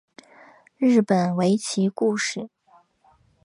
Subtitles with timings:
[0.79, 2.49] 日本围棋故事